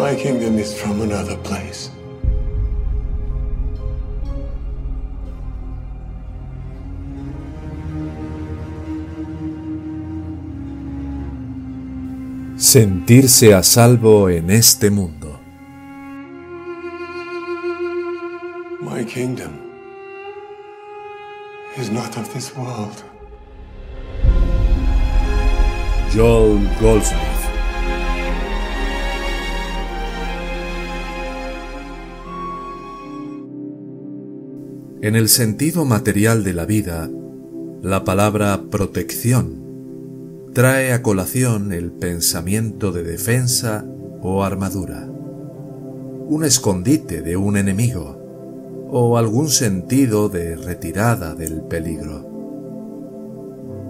[0.00, 1.90] My kingdom is from another place.
[12.56, 15.38] Sentirse a salvo en este mundo.
[18.80, 19.52] My kingdom
[21.76, 23.04] is not of this world.
[26.10, 27.39] Joel Goldsmith.
[35.02, 37.08] En el sentido material de la vida,
[37.80, 43.86] la palabra protección trae a colación el pensamiento de defensa
[44.20, 45.08] o armadura,
[46.28, 48.18] un escondite de un enemigo
[48.90, 52.28] o algún sentido de retirada del peligro.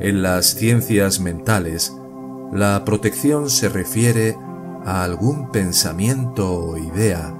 [0.00, 1.90] En las ciencias mentales,
[2.52, 4.36] la protección se refiere
[4.84, 7.34] a algún pensamiento o idea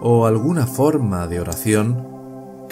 [0.00, 2.13] o alguna forma de oración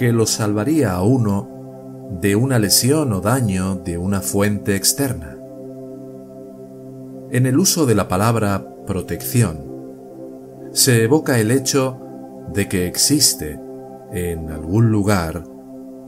[0.02, 5.38] que lo salvaría a uno de una lesión o daño de una fuente externa.
[7.30, 9.60] En el uso de la palabra protección,
[10.72, 12.00] se evoca el hecho
[12.52, 13.60] de que existe,
[14.10, 15.44] en algún lugar,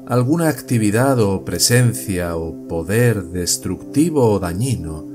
[0.08, 5.06] alguna actividad o presencia o poder destructivo o dañino,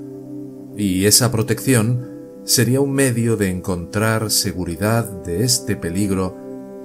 [0.77, 2.07] y esa protección
[2.45, 6.33] sería un medio de encontrar seguridad de este peligro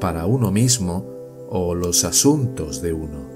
[0.00, 1.13] para uno mismo
[1.56, 3.30] o los asuntos de uno.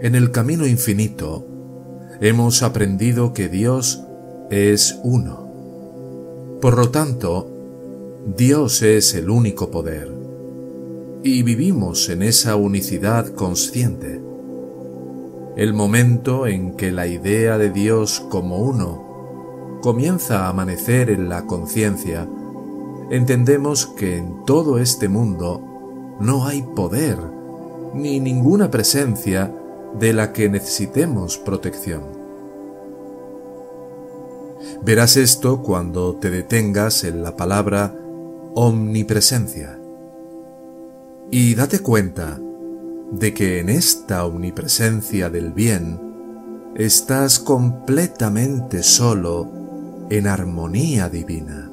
[0.00, 1.46] En el camino infinito
[2.20, 4.02] hemos aprendido que Dios
[4.50, 5.48] es uno.
[6.60, 7.48] Por lo tanto,
[8.36, 10.10] Dios es el único poder
[11.22, 14.20] y vivimos en esa unicidad consciente.
[15.56, 21.46] El momento en que la idea de Dios como uno comienza a amanecer en la
[21.46, 22.28] conciencia,
[23.12, 25.68] entendemos que en todo este mundo
[26.22, 27.18] no hay poder
[27.94, 29.52] ni ninguna presencia
[29.98, 32.02] de la que necesitemos protección.
[34.84, 37.92] Verás esto cuando te detengas en la palabra
[38.54, 39.80] omnipresencia.
[41.32, 42.38] Y date cuenta
[43.10, 45.98] de que en esta omnipresencia del bien
[46.76, 49.50] estás completamente solo
[50.08, 51.68] en armonía divina,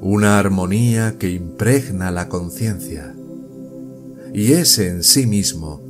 [0.00, 3.14] una armonía que impregna la conciencia
[4.36, 5.80] y es en sí mismo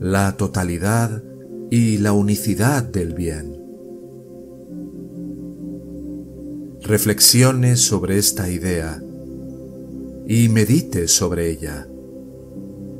[0.00, 1.22] la totalidad
[1.70, 3.56] y la unicidad del bien.
[6.82, 9.00] Reflexione sobre esta idea
[10.26, 11.86] y medite sobre ella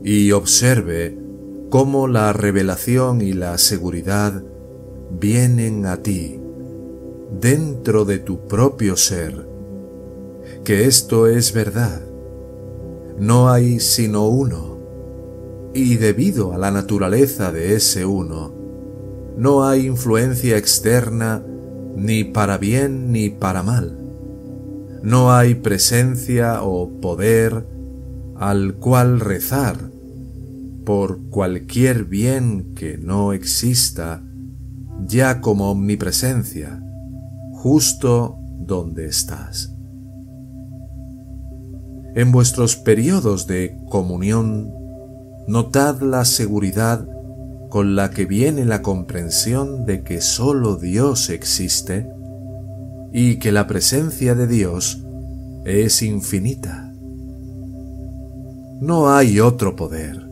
[0.04, 1.18] y observe
[1.70, 4.44] cómo la revelación y la seguridad
[5.18, 6.38] vienen a ti
[7.40, 9.44] dentro de tu propio ser,
[10.62, 12.00] que esto es verdad.
[13.18, 14.73] No hay sino uno
[15.74, 18.54] y debido a la naturaleza de ese uno,
[19.36, 21.42] no hay influencia externa
[21.96, 23.98] ni para bien ni para mal.
[25.02, 27.66] No hay presencia o poder
[28.36, 29.76] al cual rezar
[30.84, 34.22] por cualquier bien que no exista
[35.06, 36.80] ya como omnipresencia,
[37.52, 39.74] justo donde estás.
[42.14, 44.83] En vuestros periodos de comunión
[45.46, 47.06] Notad la seguridad
[47.68, 52.10] con la que viene la comprensión de que sólo Dios existe
[53.12, 55.04] y que la presencia de Dios
[55.66, 56.90] es infinita.
[58.80, 60.30] No hay otro poder,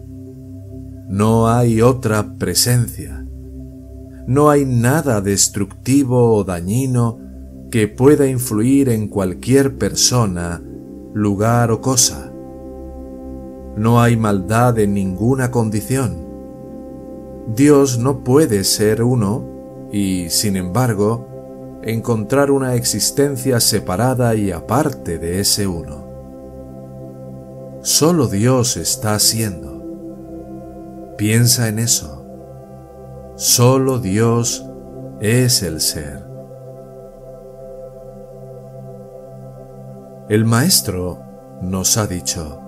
[1.09, 3.27] no hay otra presencia,
[4.27, 7.19] no hay nada destructivo o dañino
[7.71, 10.62] que pueda influir en cualquier persona,
[11.12, 12.31] lugar o cosa
[13.77, 16.26] no hay maldad en ninguna condición.
[17.46, 25.41] Dios no puede ser uno y, sin embargo, encontrar una existencia separada y aparte de
[25.41, 26.02] ese uno.
[27.82, 29.82] Solo Dios está siendo.
[31.17, 32.25] Piensa en eso.
[33.35, 34.64] Solo Dios
[35.20, 36.23] es el ser.
[40.29, 41.19] El Maestro
[41.61, 42.62] nos ha dicho,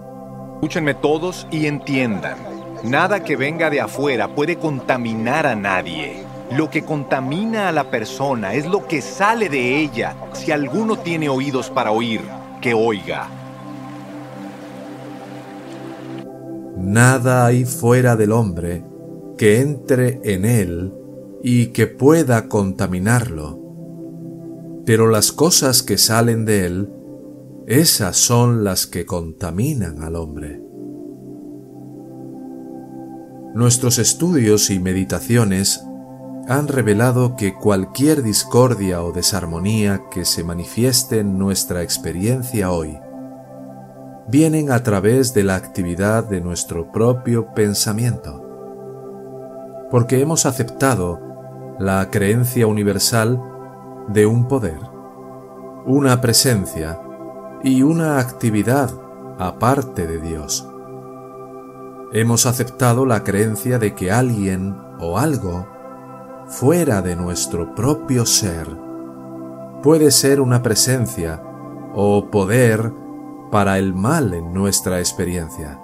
[0.65, 2.39] Escúchenme todos y entiendan.
[2.85, 6.23] Nada que venga de afuera puede contaminar a nadie.
[6.57, 10.17] Lo que contamina a la persona es lo que sale de ella.
[10.33, 12.23] Si alguno tiene oídos para oír,
[12.63, 13.29] que oiga.
[16.79, 18.83] Nada hay fuera del hombre
[19.37, 20.95] que entre en él
[21.43, 23.61] y que pueda contaminarlo.
[24.87, 26.89] pero las cosas que salen de él,
[27.67, 30.61] esas son las que contaminan al hombre.
[33.55, 35.83] Nuestros estudios y meditaciones
[36.47, 42.99] han revelado que cualquier discordia o desarmonía que se manifieste en nuestra experiencia hoy
[44.29, 48.43] vienen a través de la actividad de nuestro propio pensamiento,
[49.91, 51.19] porque hemos aceptado
[51.79, 53.41] la creencia universal
[54.09, 54.79] de un poder,
[55.87, 57.01] una presencia
[57.65, 58.91] y una actividad
[59.39, 60.69] aparte de Dios.
[62.13, 65.67] Hemos aceptado la creencia de que alguien o algo
[66.47, 68.69] fuera de nuestro propio ser
[69.83, 71.43] puede ser una presencia
[71.95, 72.93] o poder
[73.51, 75.81] para el mal en nuestra experiencia.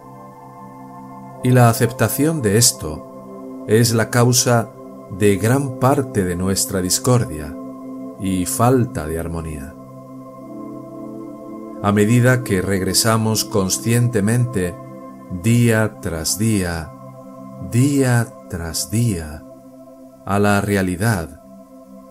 [1.43, 4.71] Y la aceptación de esto es la causa
[5.19, 7.57] de gran parte de nuestra discordia
[8.21, 9.70] y falta de armonía.
[11.83, 14.75] A medida que regresamos conscientemente
[15.43, 16.93] día tras día,
[17.73, 19.43] día tras día,
[20.27, 21.43] a la realidad,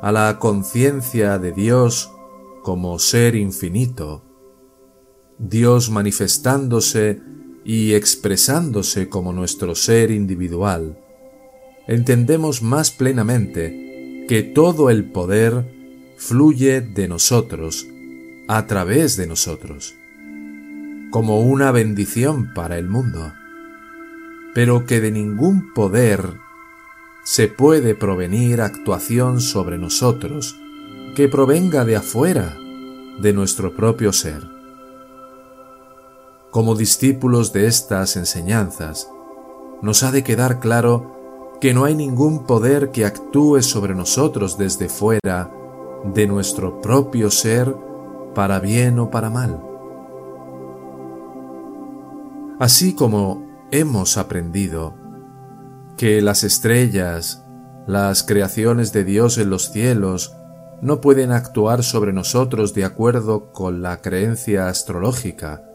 [0.02, 2.12] a la conciencia de Dios
[2.64, 4.24] como ser infinito,
[5.38, 7.22] Dios manifestándose
[7.64, 10.98] y expresándose como nuestro ser individual,
[11.88, 17.86] entendemos más plenamente que todo el poder fluye de nosotros,
[18.50, 19.96] a través de nosotros,
[21.12, 23.32] como una bendición para el mundo,
[24.56, 26.34] pero que de ningún poder
[27.24, 30.60] se puede provenir actuación sobre nosotros
[31.16, 32.58] que provenga de afuera
[33.20, 34.42] de nuestro propio ser.
[36.50, 39.08] Como discípulos de estas enseñanzas,
[39.84, 44.90] nos ha de quedar claro que no hay ningún poder que actúe sobre nosotros desde
[44.90, 45.52] fuera
[46.04, 47.76] de nuestro propio ser
[48.40, 49.60] para bien o para mal.
[52.58, 54.96] Así como hemos aprendido
[55.98, 57.44] que las estrellas,
[57.86, 60.38] las creaciones de Dios en los cielos,
[60.80, 65.66] no pueden actuar sobre nosotros de acuerdo con la creencia astrológica,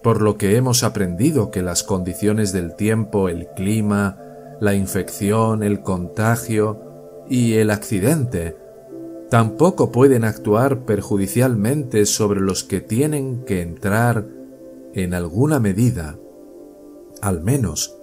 [0.00, 4.16] por lo que hemos aprendido que las condiciones del tiempo, el clima,
[4.60, 8.67] la infección, el contagio y el accidente
[9.30, 14.26] tampoco pueden actuar perjudicialmente sobre los que tienen que entrar
[14.94, 16.18] en alguna medida,
[17.20, 17.94] al menos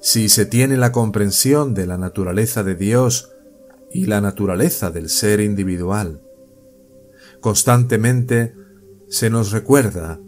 [0.00, 3.32] si se tiene la comprensión de la naturaleza de Dios
[3.92, 6.22] y la naturaleza del ser individual.
[7.40, 8.54] Constantemente
[9.08, 10.20] se nos recuerda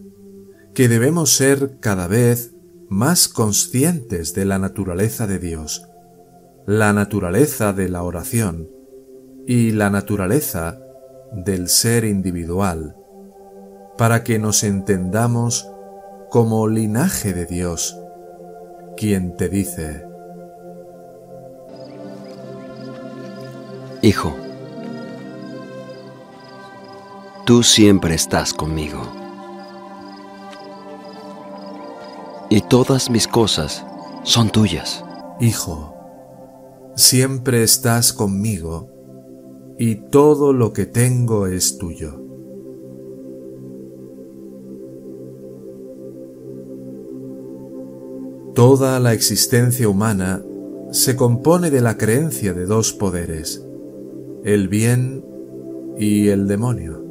[0.75, 2.53] que debemos ser cada vez
[2.89, 5.87] más conscientes de la naturaleza de Dios,
[6.67, 8.69] la naturaleza de la oración,
[9.47, 10.79] y la naturaleza
[11.33, 12.97] del ser individual,
[13.99, 15.69] para que nos entendamos
[16.31, 17.99] como linaje de Dios,
[18.97, 20.07] quien te dice,
[24.05, 24.35] Hijo,
[27.47, 29.01] tú siempre estás conmigo.
[32.51, 33.87] Y todas mis cosas
[34.25, 35.05] son tuyas.
[35.39, 35.95] Hijo,
[36.97, 38.91] siempre estás conmigo
[39.85, 42.13] y todo lo que tengo es tuyo.
[48.55, 50.45] Toda la existencia humana
[50.93, 53.67] se compone de la creencia de dos poderes,
[54.45, 55.25] el bien
[55.99, 57.05] y el demonio.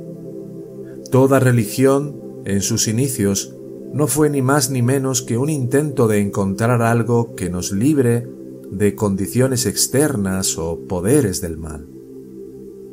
[1.12, 3.54] Toda religión, en sus inicios,
[3.92, 8.30] no fue ni más ni menos que un intento de encontrar algo que nos libre
[8.72, 12.01] de condiciones externas o poderes del mal.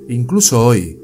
[0.09, 0.99] Incluso hoy,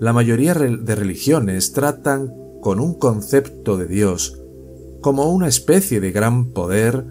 [0.00, 4.40] la mayoría de religiones tratan con un concepto de Dios
[5.02, 7.04] como una especie de gran poder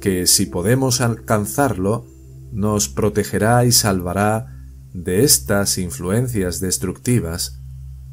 [0.00, 2.06] que si podemos alcanzarlo
[2.52, 4.64] nos protegerá y salvará
[4.94, 7.60] de estas influencias destructivas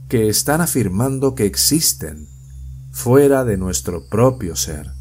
[0.10, 2.28] que están afirmando que existen
[2.90, 4.94] fuera de nuestro propio ser.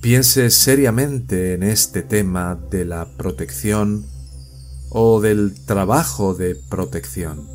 [0.00, 4.19] Piense seriamente en este tema de la protección
[4.90, 7.48] o del trabajo de protección.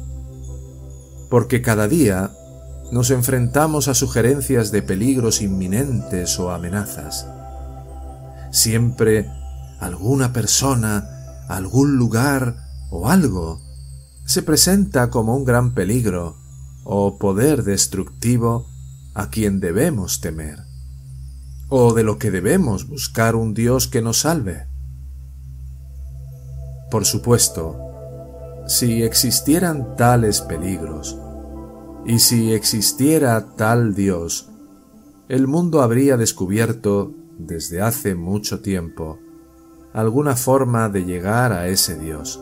[1.30, 2.32] Porque cada día
[2.92, 7.28] nos enfrentamos a sugerencias de peligros inminentes o amenazas.
[8.52, 9.30] Siempre
[9.80, 12.56] alguna persona, algún lugar
[12.90, 13.62] o algo
[14.26, 16.38] se presenta como un gran peligro
[16.84, 18.68] o poder destructivo
[19.14, 20.60] a quien debemos temer,
[21.70, 24.68] o de lo que debemos buscar un Dios que nos salve.
[26.90, 27.76] Por supuesto,
[28.68, 31.18] si existieran tales peligros,
[32.06, 34.50] y si existiera tal Dios,
[35.28, 39.20] el mundo habría descubierto, desde hace mucho tiempo,
[39.94, 42.42] alguna forma de llegar a ese Dios.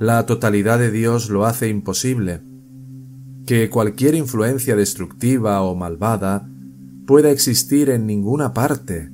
[0.00, 2.40] La totalidad de Dios lo hace imposible,
[3.46, 6.48] que cualquier influencia destructiva o malvada
[7.06, 9.12] pueda existir en ninguna parte,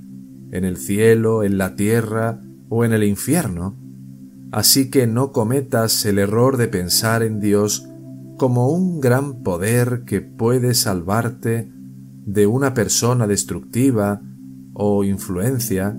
[0.51, 3.77] en el cielo, en la tierra o en el infierno,
[4.53, 7.89] así que no cometas el error de pensar en Dios
[8.37, 11.71] como un gran poder que puede salvarte
[12.25, 14.21] de una persona destructiva
[14.75, 15.99] o influencia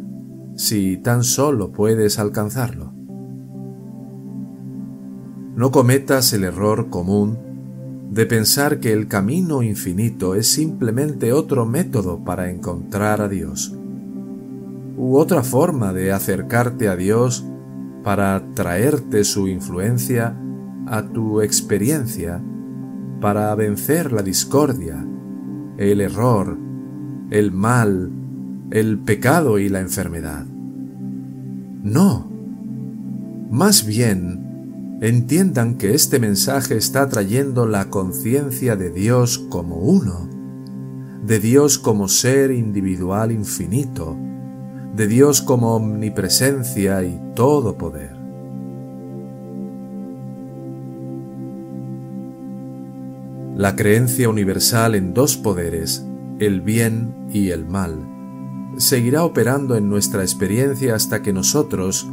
[0.56, 2.94] si tan solo puedes alcanzarlo.
[5.56, 7.38] No cometas el error común
[8.12, 13.76] de pensar que el camino infinito es simplemente otro método para encontrar a Dios,
[15.00, 17.46] u otra forma de acercarte a Dios
[18.04, 20.36] para traerte su influencia
[20.88, 22.42] a tu experiencia,
[23.22, 25.06] para vencer la discordia,
[25.78, 26.58] el error,
[27.30, 28.12] el mal,
[28.72, 30.46] el pecado y la enfermedad.
[31.82, 32.30] No,
[33.50, 40.28] más bien, entiendan que este mensaje está trayendo la conciencia de Dios como uno,
[41.26, 44.18] de Dios como ser individual infinito,
[45.00, 48.18] de Dios como omnipresencia y todo poder.
[53.56, 56.06] La creencia universal en dos poderes,
[56.40, 57.96] el bien y el mal,
[58.76, 62.06] seguirá operando en nuestra experiencia hasta que nosotros,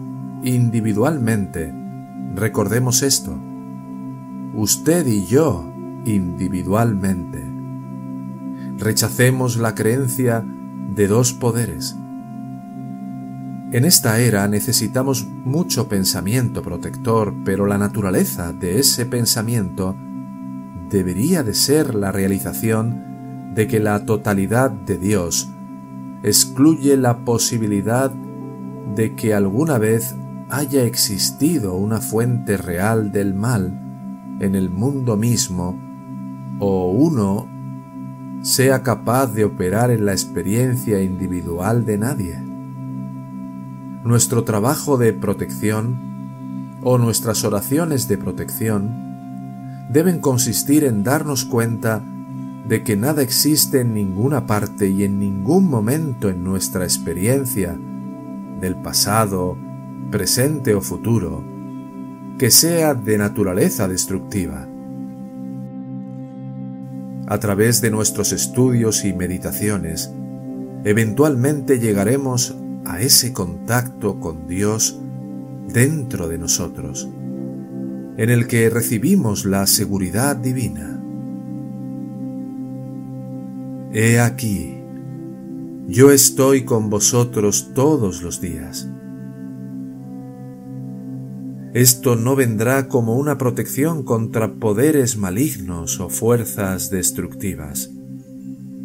[0.45, 1.75] individualmente,
[2.37, 3.37] Recordemos esto.
[4.55, 5.65] Usted y yo
[6.05, 7.43] individualmente.
[8.77, 10.45] Rechacemos la creencia
[10.95, 11.97] de dos poderes.
[13.73, 19.97] En esta era necesitamos mucho pensamiento protector, pero la naturaleza de ese pensamiento
[20.89, 25.49] debería de ser la realización de que la totalidad de Dios
[26.23, 28.13] excluye la posibilidad
[28.95, 30.15] de que alguna vez
[30.49, 35.77] haya existido una fuente real del mal en el mundo mismo
[36.61, 37.49] o uno
[38.43, 42.46] sea capaz de operar en la experiencia individual de nadie.
[44.07, 52.05] Nuestro trabajo de protección o nuestras oraciones de protección deben consistir en darnos cuenta
[52.69, 57.77] de que nada existe en ninguna parte y en ningún momento en nuestra experiencia
[58.61, 59.57] del pasado,
[60.13, 61.43] presente o futuro,
[62.39, 64.69] que sea de naturaleza destructiva.
[67.27, 70.13] A través de nuestros estudios y meditaciones,
[70.85, 74.99] eventualmente llegaremos a ese contacto con Dios
[75.73, 77.09] dentro de nosotros,
[78.17, 81.01] en el que recibimos la seguridad divina.
[83.93, 84.79] He aquí,
[85.89, 88.89] yo estoy con vosotros todos los días
[91.77, 97.91] esto no vendrá como una protección contra poderes malignos o fuerzas destructivas,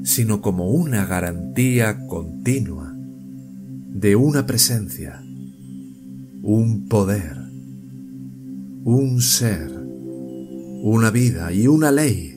[0.04, 2.91] sino como una garantía continua
[4.02, 5.22] de una presencia,
[6.42, 7.38] un poder,
[8.84, 9.70] un ser,
[10.82, 12.36] una vida y una ley.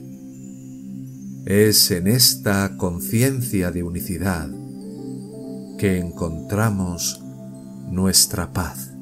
[1.47, 4.47] Es en esta conciencia de unicidad
[5.79, 7.19] que encontramos
[7.89, 8.94] nuestra paz.